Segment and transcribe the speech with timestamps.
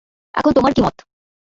[0.35, 0.95] এখন তোমার কী মত।